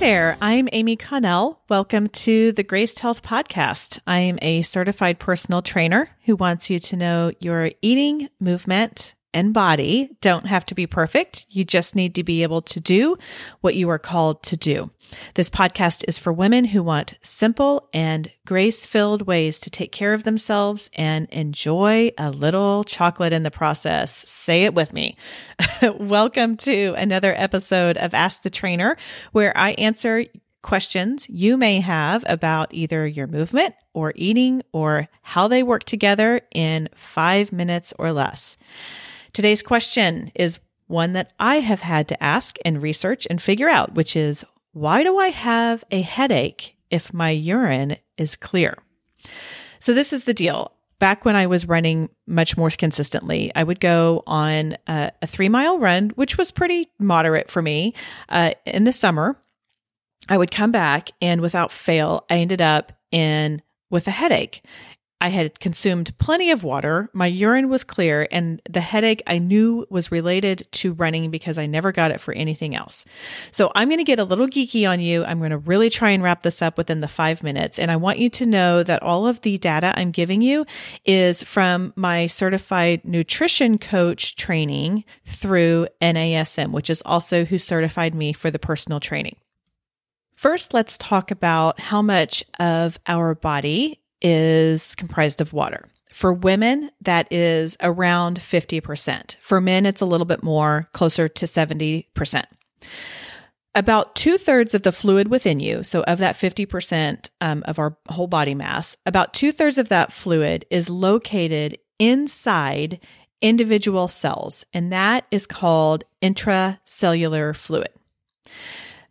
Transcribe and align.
there. 0.00 0.38
I'm 0.40 0.66
Amy 0.72 0.96
Connell. 0.96 1.60
Welcome 1.68 2.08
to 2.08 2.52
the 2.52 2.62
Graced 2.62 3.00
Health 3.00 3.22
Podcast. 3.22 3.98
I 4.06 4.20
am 4.20 4.38
a 4.40 4.62
certified 4.62 5.18
personal 5.18 5.60
trainer 5.60 6.08
who 6.24 6.36
wants 6.36 6.70
you 6.70 6.78
to 6.78 6.96
know 6.96 7.32
your 7.38 7.70
eating, 7.82 8.30
movement, 8.40 9.14
and 9.32 9.54
body 9.54 10.16
don't 10.20 10.46
have 10.46 10.66
to 10.66 10.74
be 10.74 10.86
perfect. 10.86 11.46
You 11.50 11.64
just 11.64 11.94
need 11.94 12.14
to 12.16 12.24
be 12.24 12.42
able 12.42 12.62
to 12.62 12.80
do 12.80 13.16
what 13.60 13.74
you 13.74 13.88
are 13.90 13.98
called 13.98 14.42
to 14.44 14.56
do. 14.56 14.90
This 15.34 15.50
podcast 15.50 16.04
is 16.08 16.18
for 16.18 16.32
women 16.32 16.64
who 16.64 16.82
want 16.82 17.14
simple 17.22 17.88
and 17.92 18.30
grace 18.46 18.86
filled 18.86 19.22
ways 19.22 19.58
to 19.60 19.70
take 19.70 19.92
care 19.92 20.14
of 20.14 20.24
themselves 20.24 20.90
and 20.94 21.28
enjoy 21.30 22.10
a 22.18 22.30
little 22.30 22.84
chocolate 22.84 23.32
in 23.32 23.42
the 23.42 23.50
process. 23.50 24.14
Say 24.28 24.64
it 24.64 24.74
with 24.74 24.92
me. 24.92 25.16
Welcome 25.82 26.56
to 26.58 26.94
another 26.96 27.34
episode 27.36 27.96
of 27.96 28.14
Ask 28.14 28.42
the 28.42 28.50
Trainer, 28.50 28.96
where 29.32 29.56
I 29.56 29.72
answer 29.72 30.26
questions 30.62 31.26
you 31.28 31.56
may 31.56 31.80
have 31.80 32.24
about 32.26 32.72
either 32.74 33.06
your 33.06 33.26
movement 33.26 33.74
or 33.94 34.12
eating 34.14 34.62
or 34.72 35.08
how 35.22 35.48
they 35.48 35.62
work 35.62 35.84
together 35.84 36.42
in 36.52 36.88
five 36.94 37.52
minutes 37.52 37.92
or 37.98 38.12
less. 38.12 38.56
Today's 39.32 39.62
question 39.62 40.32
is 40.34 40.58
one 40.86 41.12
that 41.12 41.32
I 41.38 41.56
have 41.56 41.80
had 41.80 42.08
to 42.08 42.22
ask 42.22 42.56
and 42.64 42.82
research 42.82 43.26
and 43.30 43.40
figure 43.40 43.68
out, 43.68 43.94
which 43.94 44.16
is 44.16 44.44
why 44.72 45.02
do 45.02 45.18
I 45.18 45.28
have 45.28 45.84
a 45.90 46.02
headache 46.02 46.76
if 46.90 47.14
my 47.14 47.30
urine 47.30 47.96
is 48.16 48.36
clear? 48.36 48.76
So, 49.78 49.94
this 49.94 50.12
is 50.12 50.24
the 50.24 50.34
deal. 50.34 50.72
Back 50.98 51.24
when 51.24 51.36
I 51.36 51.46
was 51.46 51.66
running 51.66 52.10
much 52.26 52.56
more 52.56 52.70
consistently, 52.70 53.50
I 53.54 53.62
would 53.62 53.80
go 53.80 54.22
on 54.26 54.76
a, 54.86 55.12
a 55.22 55.26
three 55.26 55.48
mile 55.48 55.78
run, 55.78 56.10
which 56.10 56.36
was 56.36 56.50
pretty 56.50 56.90
moderate 56.98 57.50
for 57.50 57.62
me 57.62 57.94
uh, 58.28 58.52
in 58.66 58.84
the 58.84 58.92
summer. 58.92 59.36
I 60.28 60.36
would 60.36 60.50
come 60.50 60.70
back, 60.70 61.10
and 61.22 61.40
without 61.40 61.72
fail, 61.72 62.26
I 62.28 62.36
ended 62.36 62.60
up 62.60 62.92
in 63.10 63.62
with 63.88 64.06
a 64.06 64.12
headache. 64.12 64.62
I 65.20 65.28
had 65.28 65.60
consumed 65.60 66.16
plenty 66.18 66.50
of 66.50 66.64
water. 66.64 67.10
My 67.12 67.26
urine 67.26 67.68
was 67.68 67.84
clear, 67.84 68.26
and 68.32 68.62
the 68.68 68.80
headache 68.80 69.22
I 69.26 69.38
knew 69.38 69.86
was 69.90 70.10
related 70.10 70.66
to 70.72 70.94
running 70.94 71.30
because 71.30 71.58
I 71.58 71.66
never 71.66 71.92
got 71.92 72.10
it 72.10 72.20
for 72.20 72.32
anything 72.32 72.74
else. 72.74 73.04
So 73.50 73.70
I'm 73.74 73.88
going 73.88 73.98
to 73.98 74.04
get 74.04 74.18
a 74.18 74.24
little 74.24 74.46
geeky 74.46 74.88
on 74.88 75.00
you. 75.00 75.24
I'm 75.24 75.38
going 75.38 75.50
to 75.50 75.58
really 75.58 75.90
try 75.90 76.10
and 76.10 76.22
wrap 76.22 76.42
this 76.42 76.62
up 76.62 76.78
within 76.78 77.00
the 77.00 77.08
five 77.08 77.42
minutes. 77.42 77.78
And 77.78 77.90
I 77.90 77.96
want 77.96 78.18
you 78.18 78.30
to 78.30 78.46
know 78.46 78.82
that 78.82 79.02
all 79.02 79.26
of 79.26 79.42
the 79.42 79.58
data 79.58 79.92
I'm 79.96 80.10
giving 80.10 80.40
you 80.40 80.64
is 81.04 81.42
from 81.42 81.92
my 81.96 82.26
certified 82.26 83.04
nutrition 83.04 83.76
coach 83.78 84.36
training 84.36 85.04
through 85.26 85.88
NASM, 86.00 86.72
which 86.72 86.88
is 86.88 87.02
also 87.04 87.44
who 87.44 87.58
certified 87.58 88.14
me 88.14 88.32
for 88.32 88.50
the 88.50 88.58
personal 88.58 89.00
training. 89.00 89.36
First, 90.34 90.72
let's 90.72 90.96
talk 90.96 91.30
about 91.30 91.78
how 91.78 92.00
much 92.00 92.42
of 92.58 92.98
our 93.06 93.34
body 93.34 94.00
is 94.22 94.94
comprised 94.94 95.40
of 95.40 95.52
water. 95.52 95.88
For 96.12 96.32
women, 96.32 96.90
that 97.02 97.32
is 97.32 97.76
around 97.80 98.40
50%. 98.40 99.36
For 99.40 99.60
men, 99.60 99.86
it's 99.86 100.00
a 100.00 100.06
little 100.06 100.24
bit 100.24 100.42
more, 100.42 100.88
closer 100.92 101.28
to 101.28 101.46
70%. 101.46 102.44
About 103.74 104.16
two 104.16 104.36
thirds 104.36 104.74
of 104.74 104.82
the 104.82 104.90
fluid 104.90 105.28
within 105.28 105.60
you, 105.60 105.84
so 105.84 106.02
of 106.02 106.18
that 106.18 106.34
50% 106.34 107.30
um, 107.40 107.62
of 107.66 107.78
our 107.78 107.96
whole 108.08 108.26
body 108.26 108.54
mass, 108.54 108.96
about 109.06 109.32
two 109.32 109.52
thirds 109.52 109.78
of 109.78 109.88
that 109.90 110.12
fluid 110.12 110.66
is 110.70 110.90
located 110.90 111.78
inside 112.00 112.98
individual 113.40 114.08
cells, 114.08 114.64
and 114.74 114.92
that 114.92 115.24
is 115.30 115.46
called 115.46 116.02
intracellular 116.20 117.56
fluid. 117.56 117.90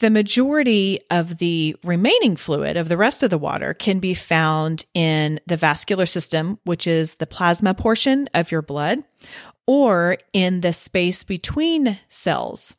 The 0.00 0.10
majority 0.10 1.00
of 1.10 1.38
the 1.38 1.76
remaining 1.84 2.36
fluid 2.36 2.76
of 2.76 2.88
the 2.88 2.96
rest 2.96 3.22
of 3.22 3.30
the 3.30 3.38
water 3.38 3.74
can 3.74 4.00
be 4.00 4.14
found 4.14 4.84
in 4.92 5.40
the 5.46 5.56
vascular 5.56 6.06
system, 6.06 6.58
which 6.64 6.86
is 6.86 7.14
the 7.16 7.26
plasma 7.26 7.74
portion 7.74 8.28
of 8.34 8.50
your 8.50 8.62
blood, 8.62 9.04
or 9.66 10.18
in 10.32 10.60
the 10.60 10.72
space 10.72 11.22
between 11.22 11.98
cells. 12.08 12.74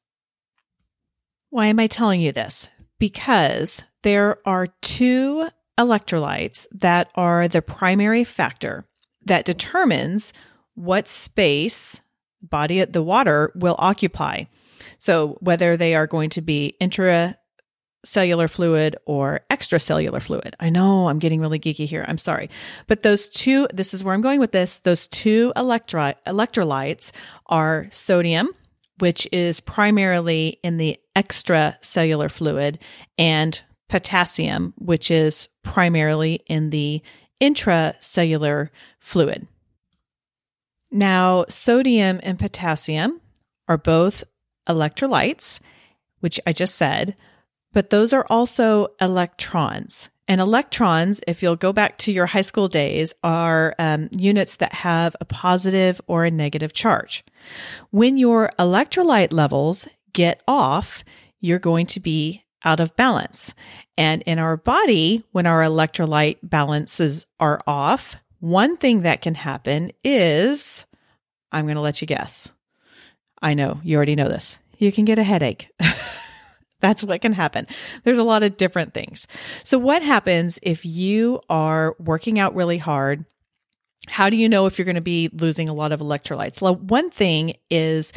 Why 1.50 1.68
am 1.68 1.80
I 1.80 1.88
telling 1.88 2.20
you 2.20 2.32
this? 2.32 2.68
Because 3.00 3.82
there 4.04 4.40
are 4.46 4.68
two 4.82 5.50
electrolytes 5.80 6.68
that 6.72 7.10
are 7.16 7.48
the 7.48 7.62
primary 7.62 8.24
factor 8.24 8.86
that 9.26 9.46
determines 9.46 10.34
what 10.76 11.08
space 11.08 12.02
body 12.42 12.84
the 12.86 13.02
water 13.02 13.52
will 13.56 13.76
occupy 13.80 14.44
so 14.98 15.38
whether 15.42 15.78
they 15.78 15.96
are 15.96 16.08
going 16.08 16.30
to 16.32 16.42
be 16.42 16.76
intracellular 16.82 18.50
fluid 18.50 18.96
or 19.06 19.42
extracellular 19.50 20.22
fluid. 20.22 20.56
I 20.60 20.70
know 20.70 21.08
I'm 21.10 21.20
getting 21.20 21.42
really 21.42 21.60
geeky 21.60 21.88
here. 21.88 22.06
I'm 22.08 22.18
sorry. 22.18 22.50
But 22.88 23.04
those 23.04 23.28
two, 23.30 23.68
this 23.74 23.94
is 23.94 24.04
where 24.04 24.14
I'm 24.14 24.22
going 24.22 24.40
with 24.40 24.52
this. 24.52 24.80
Those 24.80 25.08
two 25.08 25.54
electri- 25.56 26.16
electrolytes 26.28 27.12
are 27.48 27.88
sodium, 27.92 28.50
which 29.00 29.28
is 29.32 29.60
primarily 29.60 30.60
in 30.64 30.78
the 30.78 30.98
extracellular 31.16 32.32
fluid, 32.32 32.80
and 33.18 33.62
potassium, 33.90 34.74
which 34.78 35.12
is 35.12 35.48
primarily 35.64 36.42
in 36.48 36.70
the 36.70 37.02
intracellular 37.42 38.70
fluid. 39.00 39.48
Now, 40.92 41.46
sodium 41.50 42.20
and 42.24 42.40
potassium 42.40 43.22
are 43.68 43.78
both 43.78 44.24
electrolytes, 44.68 45.60
which 46.20 46.40
I 46.46 46.52
just 46.52 46.76
said, 46.76 47.16
but 47.74 47.90
those 47.90 48.14
are 48.14 48.26
also 48.30 48.88
electrons. 49.02 50.10
And 50.28 50.42
electrons, 50.42 51.22
if 51.28 51.44
you'll 51.44 51.56
go 51.56 51.72
back 51.72 51.98
to 52.00 52.12
your 52.12 52.26
high 52.26 52.42
school 52.42 52.68
days, 52.68 53.14
are 53.24 53.76
um, 53.78 54.10
units 54.12 54.58
that 54.58 54.74
have 54.74 55.16
a 55.22 55.26
positive 55.26 56.02
or 56.08 56.26
a 56.26 56.32
negative 56.32 56.74
charge. 56.74 57.24
When 57.92 58.18
your 58.18 58.52
electrolyte 58.58 59.32
levels 59.32 59.88
get 60.14 60.42
off, 60.48 61.04
you're 61.42 61.60
going 61.60 61.86
to 61.88 62.00
be 62.00 62.44
out 62.64 62.80
of 62.80 62.96
balance. 62.96 63.54
And 63.98 64.24
in 64.24 64.40
our 64.40 64.58
body, 64.58 65.24
when 65.32 65.46
our 65.46 65.62
electrolyte 65.62 66.38
balances 66.42 67.28
are 67.40 67.62
off, 67.68 68.16
one 68.40 68.78
thing 68.78 69.04
that 69.04 69.22
can 69.22 69.36
happen 69.36 69.92
is 70.04 70.86
I'm 71.52 71.66
going 71.66 71.76
to 71.76 71.82
let 71.82 72.02
you 72.02 72.08
guess. 72.08 72.52
I 73.46 73.54
know 73.54 73.80
you 73.84 73.96
already 73.96 74.16
know 74.16 74.28
this. 74.28 74.58
You 74.80 74.92
can 74.92 75.06
get 75.06 75.20
a 75.20 75.24
headache. 75.24 75.70
That's 76.80 77.04
what 77.04 77.22
can 77.22 77.32
happen. 77.32 77.68
There's 78.04 78.18
a 78.18 78.24
lot 78.24 78.42
of 78.42 78.58
different 78.58 78.96
things. 78.96 79.28
So, 79.64 79.78
what 79.78 80.02
happens 80.02 80.58
if 80.64 80.84
you 80.84 81.40
are 81.48 81.96
working 82.00 82.40
out 82.40 82.56
really 82.56 82.80
hard? 82.80 83.24
How 84.08 84.32
do 84.32 84.36
you 84.36 84.50
know 84.50 84.66
if 84.66 84.80
you're 84.80 84.86
going 84.86 84.96
to 84.96 85.02
be 85.02 85.30
losing 85.32 85.70
a 85.70 85.74
lot 85.74 85.92
of 85.92 86.00
electrolytes? 86.00 86.60
Well, 86.60 86.76
one 86.76 87.12
thing 87.12 87.54
is, 87.70 88.12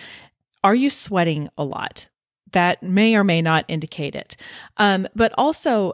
are 0.64 0.74
you 0.74 0.88
sweating 0.88 1.50
a 1.58 1.64
lot? 1.64 2.08
That 2.52 2.82
may 2.82 3.14
or 3.14 3.22
may 3.22 3.42
not 3.42 3.66
indicate 3.68 4.14
it. 4.14 4.34
Um, 4.78 5.06
but 5.14 5.32
also, 5.36 5.92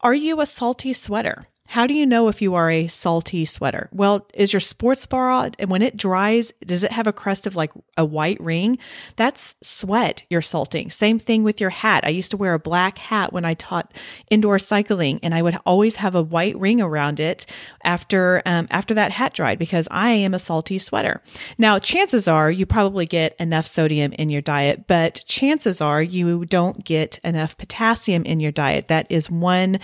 are 0.00 0.14
you 0.14 0.40
a 0.40 0.46
salty 0.46 0.92
sweater? 0.92 1.46
How 1.70 1.86
do 1.86 1.94
you 1.94 2.04
know 2.04 2.26
if 2.26 2.42
you 2.42 2.56
are 2.56 2.68
a 2.68 2.88
salty 2.88 3.44
sweater? 3.44 3.88
Well, 3.92 4.26
is 4.34 4.52
your 4.52 4.58
sports 4.58 5.06
bra, 5.06 5.50
and 5.60 5.70
when 5.70 5.82
it 5.82 5.96
dries, 5.96 6.52
does 6.66 6.82
it 6.82 6.90
have 6.90 7.06
a 7.06 7.12
crust 7.12 7.46
of 7.46 7.54
like 7.54 7.70
a 7.96 8.04
white 8.04 8.40
ring? 8.40 8.76
That's 9.14 9.54
sweat 9.62 10.24
you're 10.28 10.42
salting. 10.42 10.90
Same 10.90 11.20
thing 11.20 11.44
with 11.44 11.60
your 11.60 11.70
hat. 11.70 12.02
I 12.04 12.08
used 12.08 12.32
to 12.32 12.36
wear 12.36 12.54
a 12.54 12.58
black 12.58 12.98
hat 12.98 13.32
when 13.32 13.44
I 13.44 13.54
taught 13.54 13.94
indoor 14.32 14.58
cycling, 14.58 15.20
and 15.22 15.32
I 15.32 15.42
would 15.42 15.58
always 15.64 15.94
have 15.94 16.16
a 16.16 16.22
white 16.22 16.58
ring 16.58 16.80
around 16.80 17.20
it 17.20 17.46
after 17.84 18.42
um, 18.46 18.66
after 18.72 18.92
that 18.94 19.12
hat 19.12 19.34
dried 19.34 19.60
because 19.60 19.86
I 19.92 20.10
am 20.10 20.34
a 20.34 20.40
salty 20.40 20.76
sweater. 20.76 21.22
Now, 21.56 21.78
chances 21.78 22.26
are 22.26 22.50
you 22.50 22.66
probably 22.66 23.06
get 23.06 23.36
enough 23.38 23.68
sodium 23.68 24.12
in 24.14 24.28
your 24.28 24.42
diet, 24.42 24.88
but 24.88 25.22
chances 25.24 25.80
are 25.80 26.02
you 26.02 26.46
don't 26.46 26.84
get 26.84 27.20
enough 27.22 27.56
potassium 27.56 28.24
in 28.24 28.40
your 28.40 28.50
diet. 28.50 28.88
That 28.88 29.06
is 29.08 29.30
one 29.30 29.78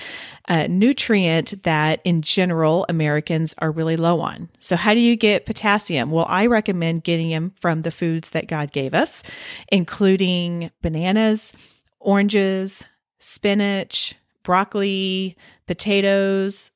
uh, 0.49 0.67
nutrient 0.69 1.63
that 1.63 1.76
that 1.77 2.01
in 2.05 2.23
general 2.23 2.87
Americans 2.89 3.55
are 3.59 3.71
really 3.71 3.99
low 3.99 4.21
on. 4.21 4.49
So, 4.61 4.77
how 4.77 4.95
do 4.95 5.01
you 5.01 5.15
get 5.15 5.45
potassium? 5.45 6.11
Well, 6.11 6.25
I 6.27 6.47
recommend 6.47 7.05
getting 7.05 7.29
them 7.31 7.53
from 7.61 7.83
the 7.83 7.91
foods 7.91 8.31
that 8.31 8.49
God 8.49 8.73
gave 8.73 8.95
us, 8.95 9.23
including 9.69 10.71
bananas, 10.81 11.53
oranges, 12.01 12.83
spinach, 13.19 14.15
broccoli, 14.43 15.37
potatoes, 15.67 16.71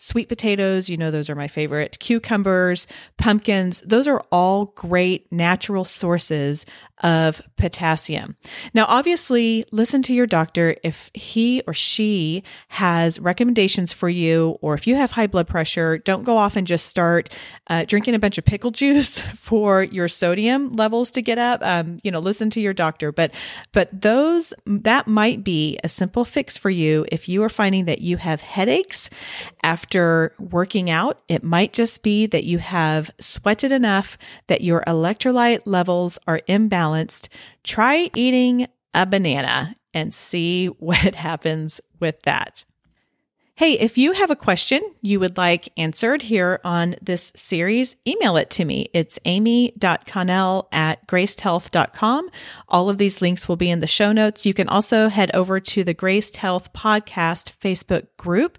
sweet 0.00 0.28
potatoes, 0.28 0.88
you 0.88 0.96
know, 0.96 1.10
those 1.10 1.28
are 1.28 1.34
my 1.34 1.46
favorite, 1.46 1.98
cucumbers, 2.00 2.86
pumpkins, 3.18 3.82
those 3.82 4.08
are 4.08 4.24
all 4.32 4.66
great 4.76 5.30
natural 5.30 5.84
sources 5.84 6.64
of 7.02 7.40
potassium. 7.56 8.36
Now, 8.74 8.84
obviously, 8.86 9.64
listen 9.72 10.02
to 10.02 10.14
your 10.14 10.26
doctor 10.26 10.76
if 10.82 11.10
he 11.14 11.62
or 11.66 11.74
she 11.74 12.42
has 12.68 13.18
recommendations 13.18 13.92
for 13.92 14.08
you, 14.08 14.58
or 14.60 14.74
if 14.74 14.86
you 14.86 14.96
have 14.96 15.12
high 15.12 15.26
blood 15.26 15.48
pressure, 15.48 15.98
don't 15.98 16.24
go 16.24 16.36
off 16.36 16.56
and 16.56 16.66
just 16.66 16.86
start 16.86 17.30
uh, 17.68 17.84
drinking 17.84 18.14
a 18.14 18.18
bunch 18.18 18.38
of 18.38 18.44
pickle 18.44 18.70
juice 18.80 19.20
for 19.36 19.82
your 19.82 20.08
sodium 20.08 20.72
levels 20.76 21.10
to 21.12 21.22
get 21.22 21.38
up. 21.38 21.60
Um, 21.62 21.98
you 22.02 22.10
know, 22.10 22.20
listen 22.20 22.50
to 22.50 22.60
your 22.60 22.74
doctor, 22.74 23.12
but 23.12 23.32
but 23.72 23.88
those 23.98 24.52
that 24.66 25.06
might 25.06 25.44
be 25.44 25.78
a 25.82 25.88
simple 25.88 26.24
fix 26.24 26.58
for 26.58 26.70
you 26.70 27.06
if 27.10 27.28
you 27.28 27.42
are 27.42 27.48
finding 27.48 27.84
that 27.86 28.00
you 28.00 28.16
have 28.18 28.40
headaches 28.40 29.10
after 29.90 30.32
working 30.38 30.88
out. 30.88 31.20
It 31.26 31.42
might 31.42 31.72
just 31.72 32.04
be 32.04 32.26
that 32.26 32.44
you 32.44 32.58
have 32.58 33.10
sweated 33.18 33.72
enough 33.72 34.16
that 34.46 34.60
your 34.60 34.84
electrolyte 34.86 35.62
levels 35.64 36.16
are 36.28 36.40
imbalanced. 36.48 37.26
Try 37.64 38.08
eating 38.14 38.68
a 38.94 39.04
banana 39.04 39.74
and 39.92 40.14
see 40.14 40.66
what 40.78 41.16
happens 41.16 41.80
with 41.98 42.22
that. 42.22 42.64
Hey, 43.56 43.72
if 43.72 43.98
you 43.98 44.12
have 44.12 44.30
a 44.30 44.36
question 44.36 44.80
you 45.02 45.18
would 45.20 45.36
like 45.36 45.70
answered 45.76 46.22
here 46.22 46.60
on 46.64 46.94
this 47.02 47.32
series, 47.34 47.96
email 48.06 48.36
it 48.36 48.48
to 48.50 48.64
me. 48.64 48.88
It's 48.94 49.18
amy.connell 49.24 50.68
at 50.72 51.06
gracedhealth.com. 51.08 52.30
All 52.68 52.88
of 52.88 52.96
these 52.96 53.20
links 53.20 53.48
will 53.48 53.56
be 53.56 53.68
in 53.68 53.80
the 53.80 53.86
show 53.88 54.12
notes. 54.12 54.46
You 54.46 54.54
can 54.54 54.68
also 54.68 55.08
head 55.08 55.32
over 55.34 55.58
to 55.60 55.84
the 55.84 55.92
Graced 55.92 56.36
Health 56.36 56.72
Podcast 56.72 57.54
Facebook 57.58 58.06
group 58.16 58.56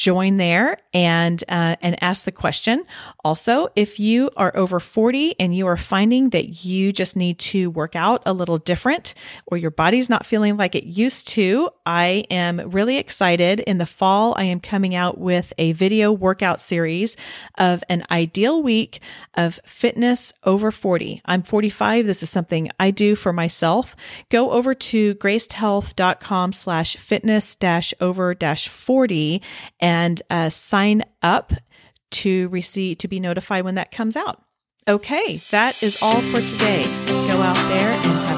join 0.00 0.38
there 0.38 0.78
and 0.94 1.44
uh, 1.46 1.76
and 1.82 2.02
ask 2.02 2.24
the 2.24 2.32
question. 2.32 2.82
Also, 3.22 3.68
if 3.76 4.00
you 4.00 4.30
are 4.34 4.50
over 4.56 4.80
40 4.80 5.38
and 5.38 5.54
you 5.54 5.66
are 5.66 5.76
finding 5.76 6.30
that 6.30 6.64
you 6.64 6.90
just 6.90 7.16
need 7.16 7.38
to 7.38 7.68
work 7.68 7.94
out 7.94 8.22
a 8.24 8.32
little 8.32 8.56
different 8.56 9.14
or 9.46 9.58
your 9.58 9.70
body's 9.70 10.08
not 10.08 10.24
feeling 10.24 10.56
like 10.56 10.74
it 10.74 10.84
used 10.84 11.28
to, 11.28 11.68
I 11.84 12.24
am 12.30 12.70
really 12.70 12.96
excited. 12.96 13.60
In 13.60 13.76
the 13.76 13.84
fall, 13.84 14.32
I 14.38 14.44
am 14.44 14.58
coming 14.58 14.94
out 14.94 15.18
with 15.18 15.52
a 15.58 15.72
video 15.72 16.10
workout 16.10 16.62
series 16.62 17.18
of 17.58 17.84
an 17.90 18.04
ideal 18.10 18.62
week 18.62 19.00
of 19.34 19.60
fitness 19.66 20.32
over 20.44 20.70
40. 20.70 21.20
I'm 21.26 21.42
45. 21.42 22.06
This 22.06 22.22
is 22.22 22.30
something 22.30 22.70
I 22.80 22.90
do 22.90 23.14
for 23.14 23.34
myself. 23.34 23.94
Go 24.30 24.52
over 24.52 24.72
to 24.72 25.14
gracedhealth.com 25.16 26.52
slash 26.52 26.96
fitness 26.96 27.54
dash 27.54 27.92
over 28.00 28.34
dash 28.34 28.66
40 28.66 29.42
and 29.78 29.89
and 29.90 30.22
uh, 30.30 30.48
sign 30.48 31.02
up 31.20 31.52
to 32.12 32.48
receive 32.50 32.98
to 32.98 33.08
be 33.08 33.18
notified 33.18 33.64
when 33.64 33.74
that 33.74 33.90
comes 33.90 34.14
out. 34.14 34.40
Okay, 34.86 35.38
that 35.50 35.82
is 35.82 36.00
all 36.00 36.20
for 36.20 36.40
today. 36.40 36.84
Go 37.06 37.42
out 37.42 37.56
there 37.68 37.90
and 37.90 38.29